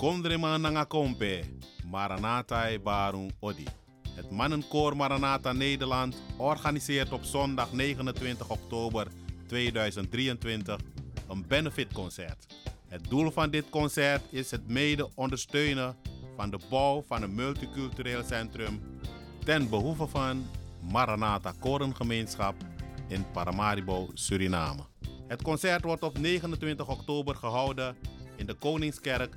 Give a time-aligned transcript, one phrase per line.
[0.00, 1.44] Kondrema Nangakompe,
[1.90, 3.64] Maranatha Barung Odi.
[4.14, 9.06] Het mannenkoor Maranatha Nederland organiseert op zondag 29 oktober
[9.46, 10.80] 2023
[11.28, 12.46] een benefitconcert.
[12.88, 15.96] Het doel van dit concert is het mede ondersteunen
[16.36, 18.80] van de bouw van een multicultureel centrum
[19.44, 20.46] ten behoeve van
[20.90, 22.54] Maranatha Korengemeenschap
[23.08, 24.82] in Paramaribo, Suriname.
[25.26, 27.96] Het concert wordt op 29 oktober gehouden
[28.36, 29.36] in de Koningskerk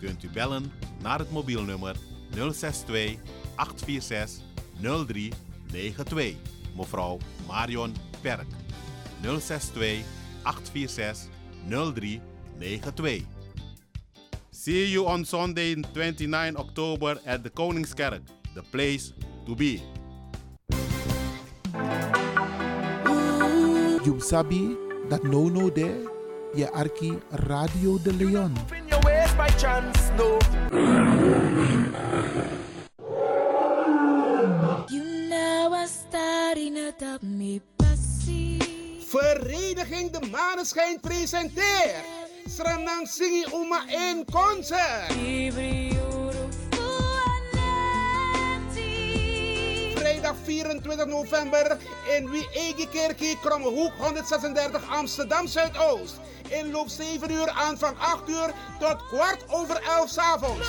[0.00, 1.96] kunt u bellen naar het mobielnummer
[2.30, 3.16] 062
[3.54, 4.44] 846
[4.80, 6.34] 0392.
[6.76, 8.46] Mevrouw Marion Perk.
[9.22, 10.04] 062
[10.42, 11.28] 846
[11.68, 13.24] 0392.
[14.50, 18.22] See you on Sunday 29 October at the Koningskerk,
[18.54, 19.12] the place
[19.44, 19.80] to be.
[24.04, 24.76] You sabi
[25.08, 26.08] that no no there,
[26.54, 28.54] je arki Radio de Leon.
[29.36, 30.38] Ways by chance, no.
[34.90, 38.58] You know I starting up me passy.
[39.00, 42.04] Vereniging De Maneschijn presenteert
[42.46, 45.12] Sranang Singi Uma in concert.
[50.26, 51.76] Vrijdag 24 november
[52.16, 56.14] in Wiegekerkie, Krommehoek 136 Amsterdam Zuidoost.
[56.48, 60.68] Inloop 7 uur, aanvang 8 uur tot kwart over 11 s avonds.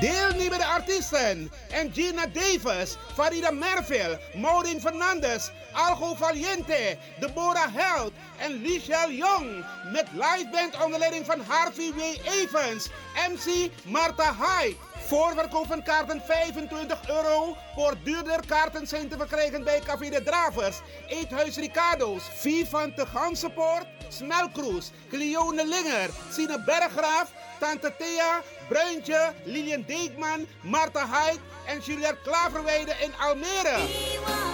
[0.00, 1.50] Deelnemende artiesten:
[1.92, 9.64] Gina Davis, Farida Merville, Maureen Fernandes, Algo Valiente, Deborah Held en Lichelle Jong.
[9.92, 12.00] Met liveband onder leiding van Harvey W.
[12.24, 12.88] Evans,
[13.30, 14.76] MC Marta Hyde.
[15.06, 17.56] Voorverkoop van kaarten 25 euro.
[17.74, 24.90] Voor duurder kaarten zijn te verkrijgen bij Café de Dravers, Eethuis Ricardo's, Vivante Gansenpoort, Smelkroes,
[25.08, 33.12] Cleone Linger, Sine Berggraaf, Tante Thea, Bruintje, Lilian Deekman, Marta Hyde en Juliette Klaverweide in
[33.20, 34.53] Almere.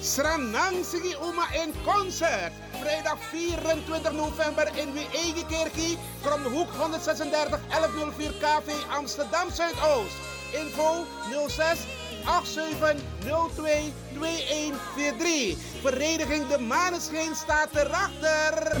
[0.00, 0.80] Sranang
[1.20, 2.52] Uma in concert.
[2.80, 10.16] Vrijdag 24 november in Wiegekerkie, Kromhoek 136 1104 KV Amsterdam Zuidoost.
[10.52, 11.04] Info
[11.48, 11.86] 06
[12.24, 15.56] 8702 2143.
[15.82, 18.80] Vereniging De Maneschijn staat erachter.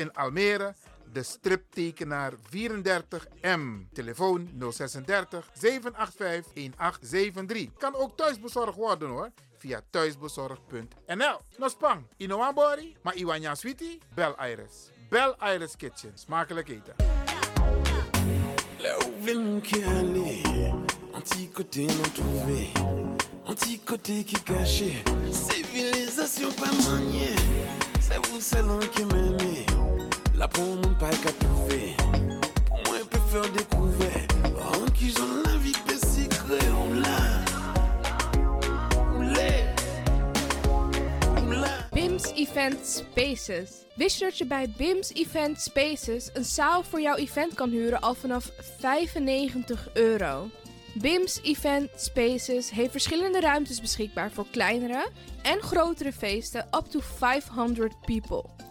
[0.01, 0.73] in Almere,
[1.11, 3.91] de striptekenaar 34M.
[3.93, 7.77] Telefoon 036 785 1873.
[7.77, 9.31] Kan ook thuisbezorgd worden hoor.
[9.57, 11.39] Via thuisbezorgd.nl.
[11.57, 14.89] Nospang, Inoambori, maar Iwanya Sweetie, bel Iris.
[15.09, 16.11] Bel Iris Kitchen.
[16.15, 16.95] Smakelijk eten.
[18.79, 19.31] Là où vous
[30.41, 30.47] la
[35.57, 37.19] vie peut secret, ou là,
[39.15, 39.51] ou là,
[41.37, 41.67] ou là.
[41.91, 43.85] BIMS Event Spaces.
[43.95, 48.01] Wist je dat je bij BIMS Event Spaces een zaal voor jouw event kan huren
[48.01, 50.49] al vanaf 95 euro?
[50.93, 55.09] BIMS Event Spaces heeft verschillende ruimtes beschikbaar voor kleinere
[55.41, 58.70] en grotere feesten up to 500 people.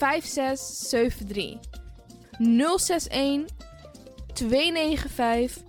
[0.00, 1.58] 5673.
[2.38, 3.44] 061
[4.32, 5.62] 295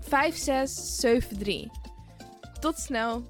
[0.00, 1.68] 5673.
[2.60, 3.22] Tot snel.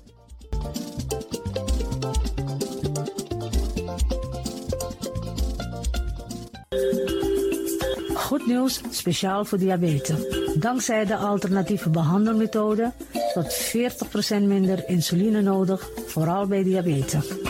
[8.15, 10.19] Goed nieuws, speciaal voor diabetes.
[10.55, 12.93] Dankzij de alternatieve behandelmethode
[13.35, 13.73] tot
[14.39, 17.50] 40% minder insuline nodig, vooral bij diabetes.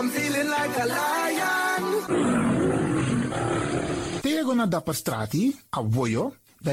[0.00, 1.84] I'm feeling like a lion.
[4.20, 5.82] Tego na dapper strati, a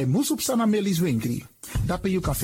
[0.05, 1.43] musup sana melis winkri.
[1.85, 2.35] Dapper you kan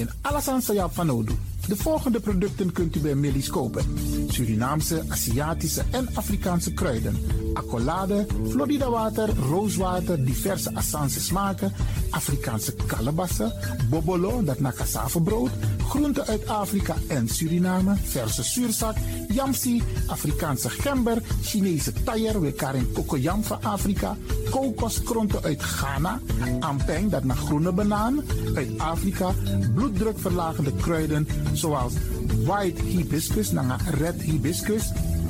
[1.10, 1.38] alles.
[1.68, 3.84] De volgende producten kunt u bij Millie's kopen.
[4.28, 7.18] Surinaamse, Aziatische en Afrikaanse kruiden.
[7.54, 11.74] Accolade, Florida water, rooswater, diverse Assange smaken.
[12.10, 13.54] Afrikaanse kalebassen,
[13.90, 15.50] bobolo, dat na cassavebrood.
[15.88, 18.96] Groenten uit Afrika en Suriname, verse zuurzak,
[19.30, 24.18] yamsi, Afrikaanse gember, Chinese taier, we karin kokoyam van Afrika.
[24.50, 26.20] Kokoskronten uit Ghana,
[26.60, 28.22] ampeng, dat naar groene banaan,
[28.56, 29.34] uit Afrika.
[29.74, 31.94] Bloeddrukverlagende kruiden zoals
[32.46, 34.92] white hibiscus, naar red hibiscus.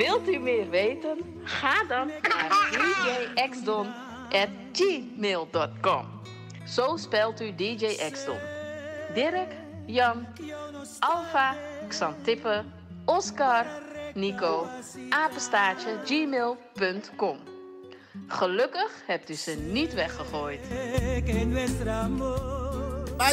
[0.00, 1.40] Wilt u meer weten?
[1.44, 2.70] Ga dan naar
[3.34, 6.06] djxdon.gmail.com
[6.66, 8.38] Zo spelt u djxdon.
[9.14, 9.52] Dirk,
[9.86, 10.26] Jan,
[10.98, 11.56] Alfa,
[11.88, 12.64] Xantippe,
[13.04, 13.66] Oscar,
[14.14, 14.66] Nico,
[15.10, 17.38] apenstaartje gmail.com
[18.26, 20.60] Gelukkig hebt u ze niet weggegooid.
[23.20, 23.32] My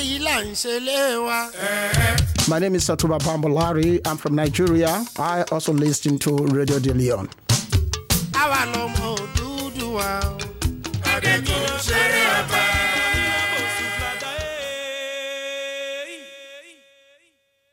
[2.59, 4.01] name is Satuba Bambolari.
[4.05, 5.05] I'm from Nigeria.
[5.17, 7.29] I also listen to Radio De Leon.
[8.33, 10.09] Àwa lọmọ Odùduwà.
[11.13, 11.63] Adékun.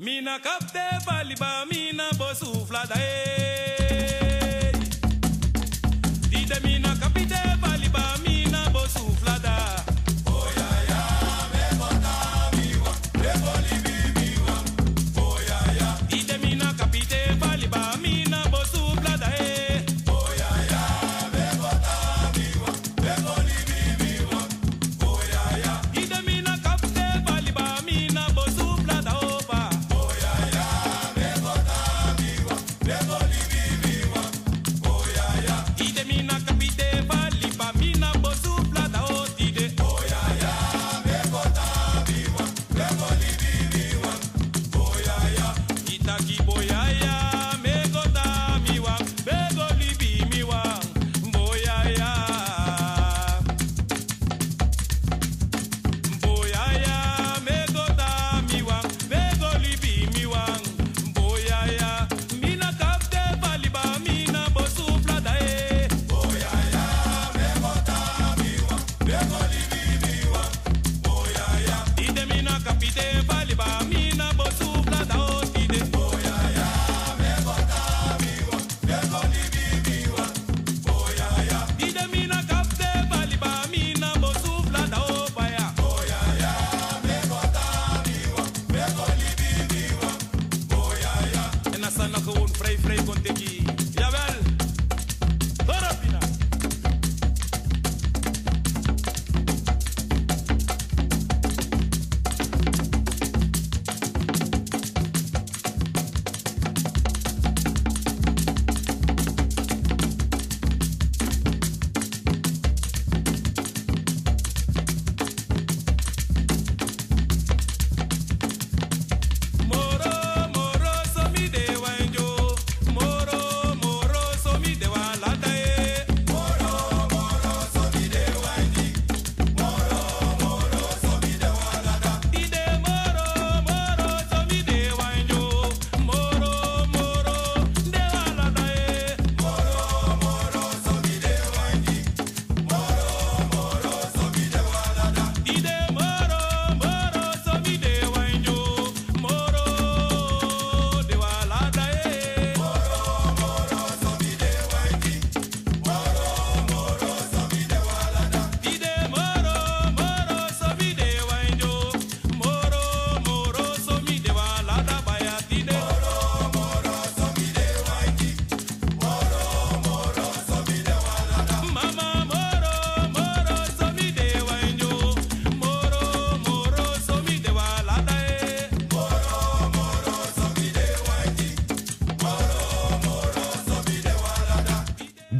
[0.01, 3.80] Mina kapte baliba, mina bosufla dae.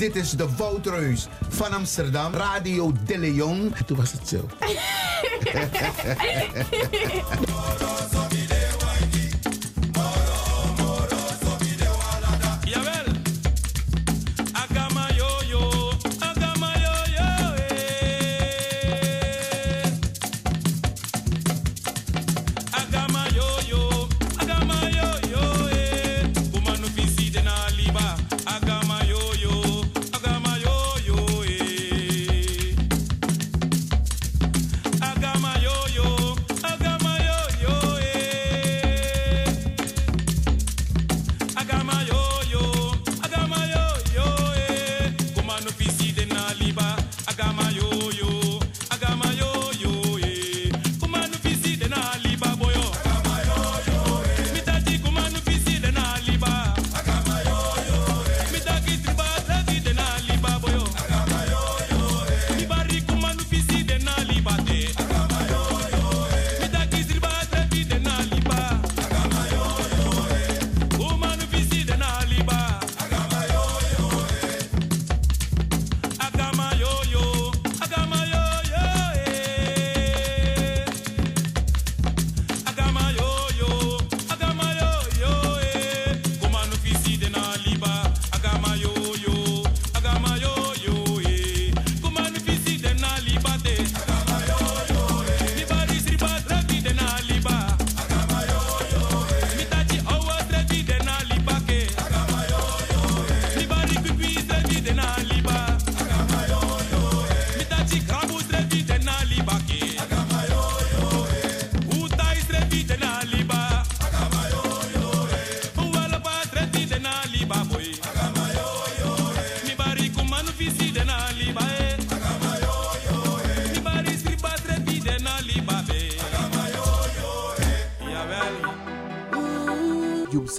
[0.01, 3.75] Dit is de Woutreus van Amsterdam, Radio De Leon.
[3.87, 4.47] Toen was het zo.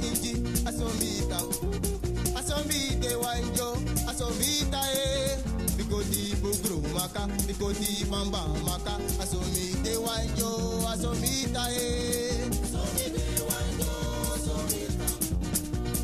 [0.00, 0.32] igi
[0.68, 1.38] asọmpi ita
[2.38, 3.68] asọmpi ite wanjo
[4.10, 5.06] asọmpi ita ye
[5.76, 10.50] bikoti bugro maka bikoti bamba maka asọmpi ite wanjo
[10.92, 11.88] asọmpi ita ye.
[12.64, 13.90] asọmpi ite wanjo
[14.34, 15.06] asọmpi ita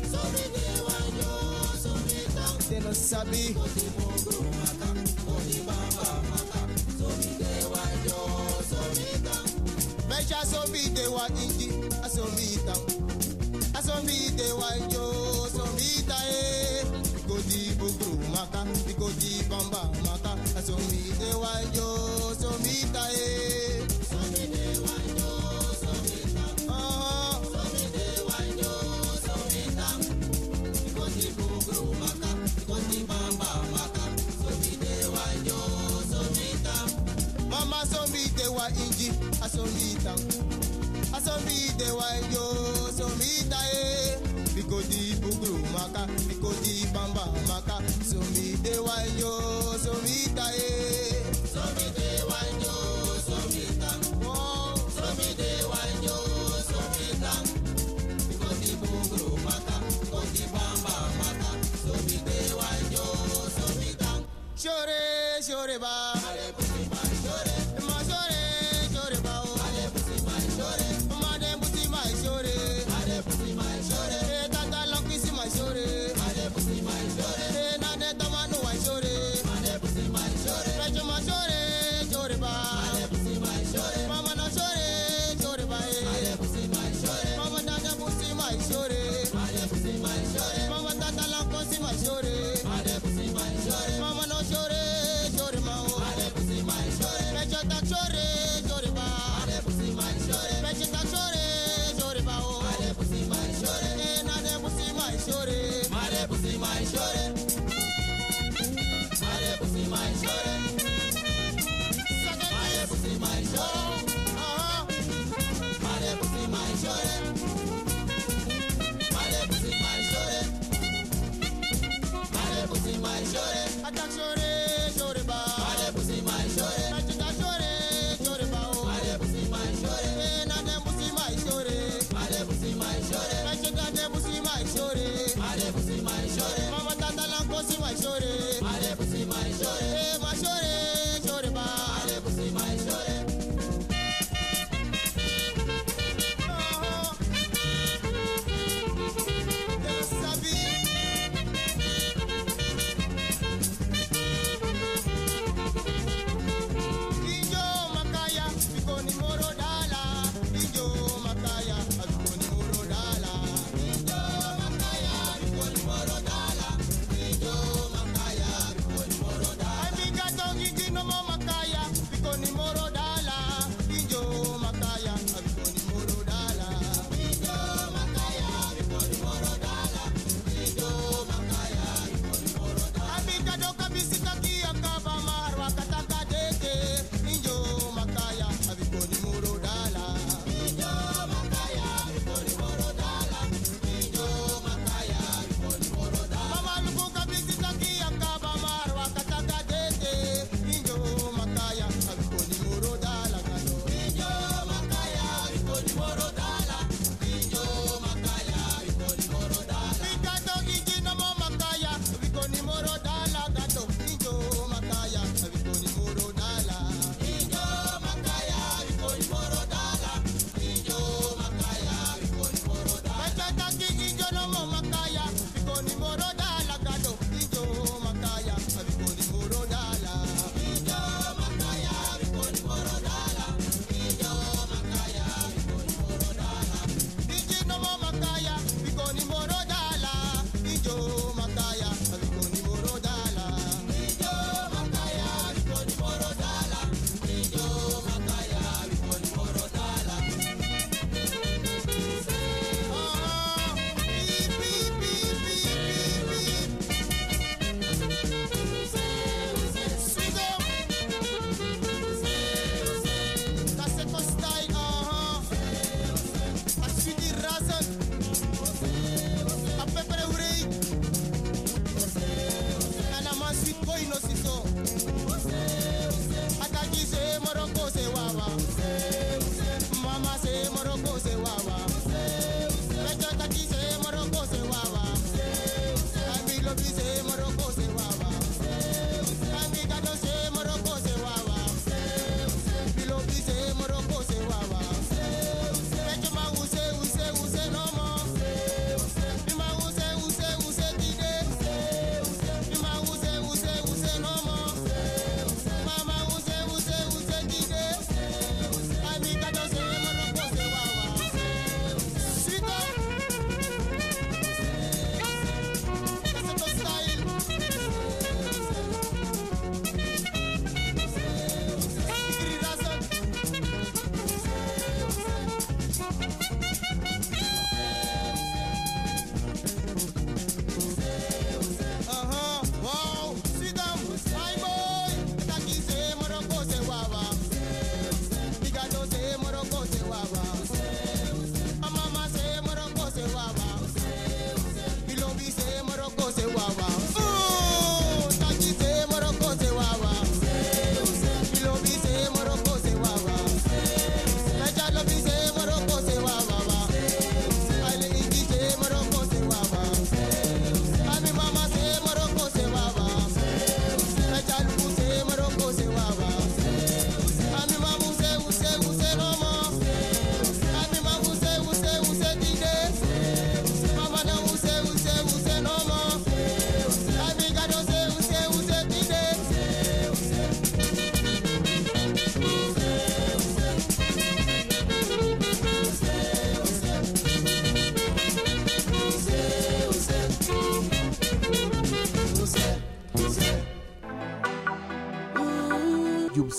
[0.05, 1.31] asọmpi ite wanjo
[1.73, 2.43] asọmpi ita.
[2.69, 3.43] tẹnu sabi.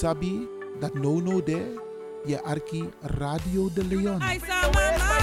[0.00, 0.48] sabi
[0.80, 1.76] that no no there
[2.24, 2.88] ye arki
[3.20, 4.16] Radio de Leon.
[4.24, 5.20] I saw mama,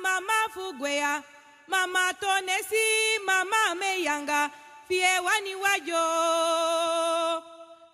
[0.00, 1.20] mama fugwea,
[1.68, 4.48] mama tonesi, mama meyanga,
[4.88, 6.04] fie wani wajo,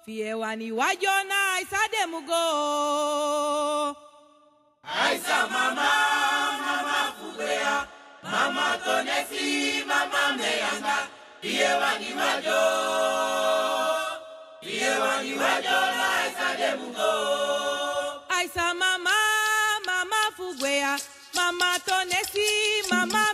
[0.07, 1.87] fie wani wajo na I saw
[2.23, 3.97] go.
[4.85, 5.91] I saw mama,
[6.63, 7.75] mama fugwea,
[8.23, 10.97] mama tonesi, mama meyanga,
[11.43, 13.91] fie wani wajo.
[18.29, 19.14] Aisa mama,
[19.87, 20.21] mama
[21.35, 23.33] mama tonesi, mama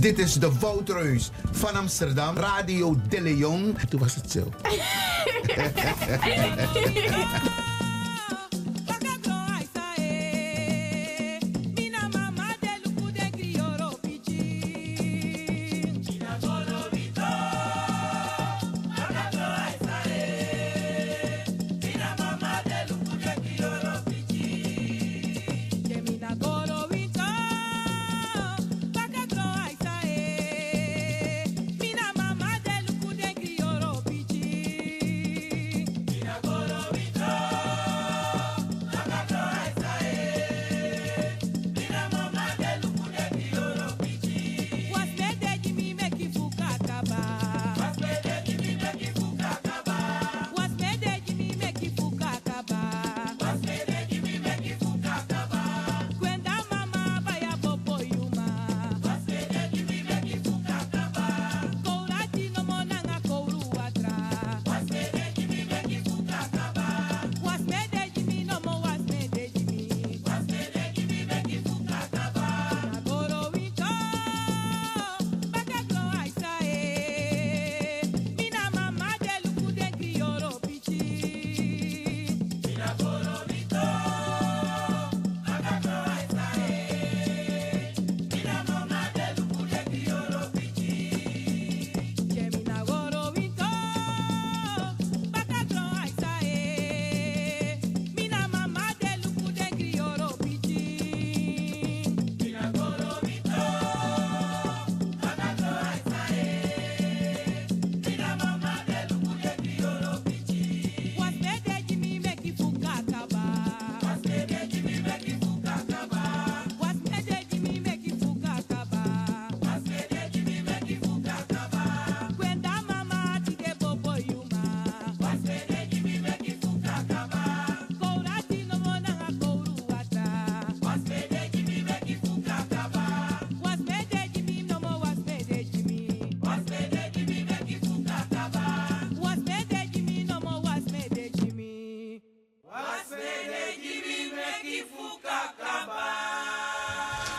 [0.00, 3.76] Dit is de Woutreus van Amsterdam, Radio De Leon.
[3.88, 4.52] Toen was het zo.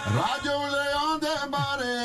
[0.06, 1.98] Radio Leon de Mare.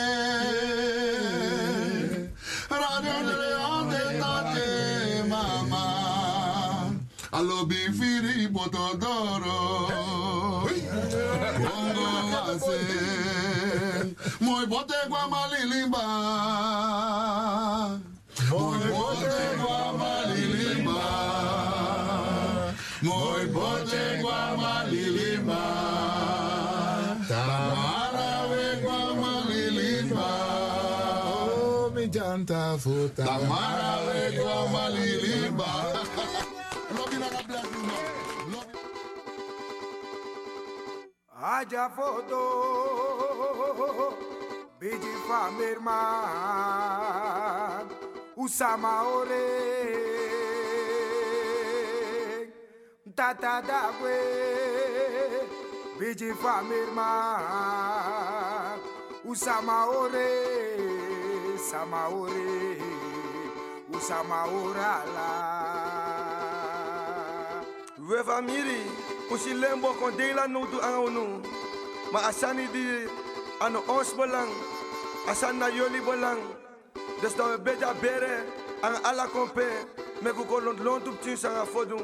[2.69, 6.93] Radio Leon de Tate Mama.
[7.33, 9.89] Alobi Firi Potodoro.
[11.65, 12.07] Congo
[12.53, 12.81] Ase.
[14.41, 15.29] Moi bote kwa
[32.77, 33.25] vota.
[33.25, 35.71] Tamara Legua Malilimba.
[41.39, 42.43] Haja voto,
[44.81, 46.01] bidi famerma,
[48.37, 49.49] usama ore,
[53.15, 54.19] tata dagwe,
[55.99, 56.31] bidi
[56.83, 57.11] irmã,
[59.25, 60.96] usama ore.
[61.57, 62.77] Sama ore
[63.93, 65.29] Usama orala
[68.09, 68.87] We famiri,
[69.31, 70.79] usi lembo kon dela no tu.
[72.13, 73.09] Ma asani di
[73.61, 74.49] ano ons belang,
[75.27, 76.39] asan na yoli belang.
[77.21, 78.45] Dus dat we beter bere
[78.83, 79.67] aan alla kompe,
[80.23, 81.99] me kuko lont lont up tin sanga fodu.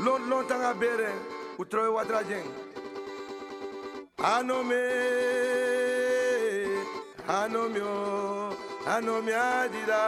[0.00, 1.12] Lont lont anga bere,
[1.58, 2.48] utroe wadrajeng.
[4.18, 4.84] Ano me,
[7.28, 7.92] ano mio,
[8.86, 10.02] anome adida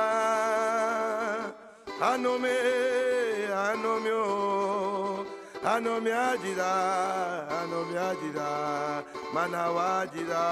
[2.00, 2.54] anome
[3.68, 5.26] anomio
[5.64, 6.70] anome adida
[7.60, 9.02] anome adida
[9.34, 10.44] manawa adida.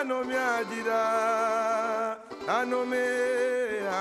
[0.00, 1.02] anomi ajira
[2.58, 3.04] anome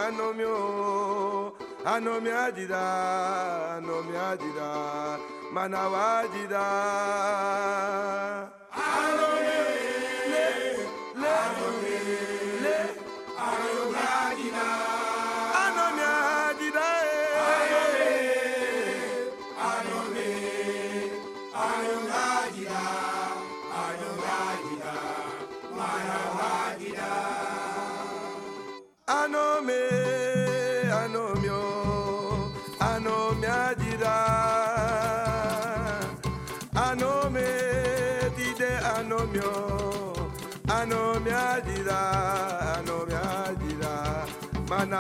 [0.06, 1.54] anomio
[1.86, 2.84] anomi ajira
[3.78, 4.70] anomi ajira
[5.54, 6.66] manawajira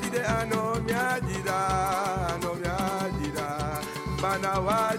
[0.00, 1.60] Adide ano mi adida,
[2.32, 3.80] ano mi adida.
[4.16, 4.89] Banawa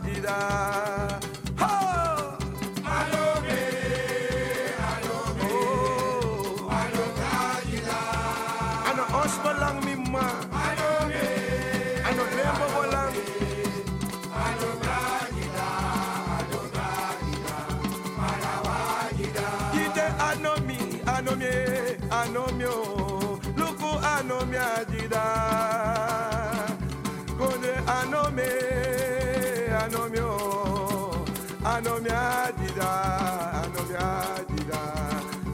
[32.11, 32.91] anobia jida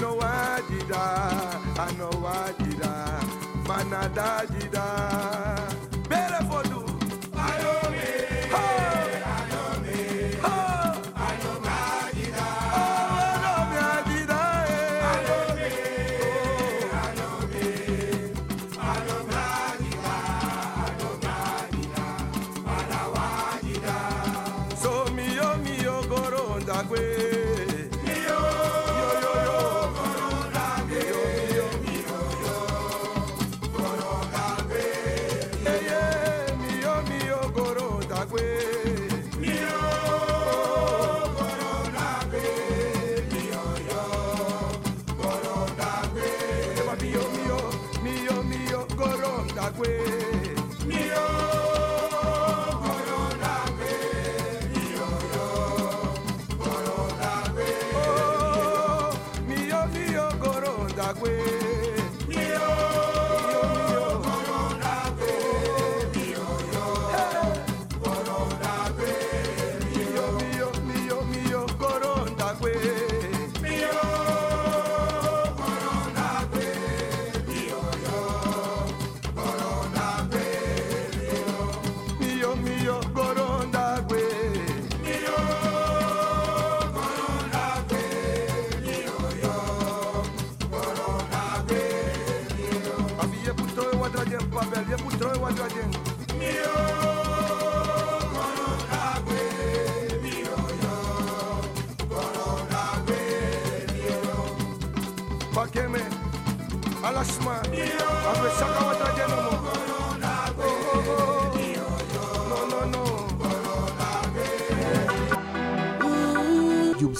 [0.00, 0.94] DJ,
[1.78, 2.10] I know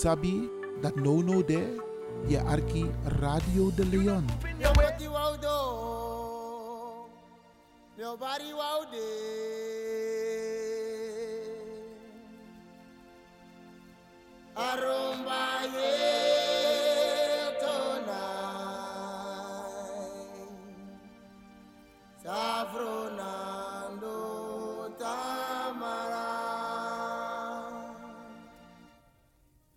[0.00, 0.48] Sabi,
[0.80, 1.76] dat no no de,
[2.24, 2.88] je arki
[3.20, 4.24] Radio de Leon.
[4.56, 5.56] Nobody wow do.
[8.00, 8.80] Nobody wow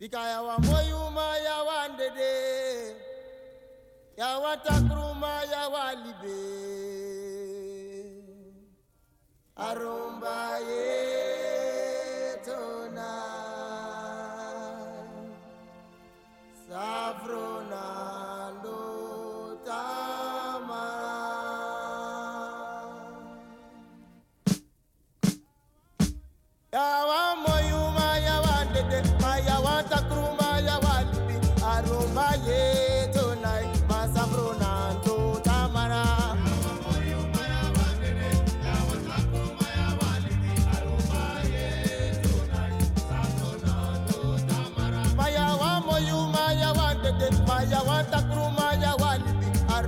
[0.04, 2.92] Because I want more you, my, I want the day.
[4.22, 4.93] I want to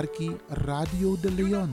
[0.00, 1.70] arki Radio de Leon.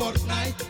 [0.00, 0.69] Fortnite.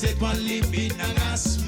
[0.00, 1.59] set my living and us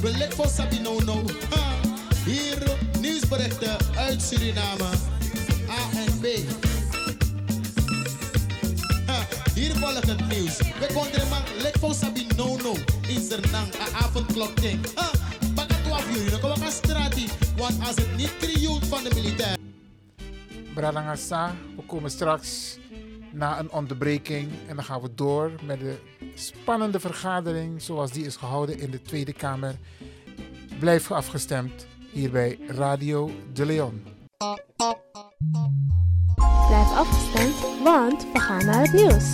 [0.00, 1.24] Belet voor Sabinono.
[1.50, 1.72] Ah,
[2.24, 4.84] hier nieuwsberichten uit Suriname.
[5.70, 6.26] A en B.
[9.06, 9.20] Ah,
[9.54, 10.56] hier volgt het nieuws.
[10.56, 12.74] We konden maar lek voor Sabinono.
[13.08, 17.28] In Zernang, a avondklok het Baka 12 uur, dan komen we.
[17.56, 19.56] Want als het niet triunt van de militair.
[20.74, 22.78] Bradangasa, we komen straks
[23.32, 25.98] na een onderbreking en dan gaan we door met de
[26.38, 29.74] spannende vergadering zoals die is gehouden in de Tweede Kamer.
[30.78, 34.02] Blijf afgestemd hier bij Radio De Leon.
[36.68, 39.32] Blijf afgestemd, want we gaan naar het nieuws.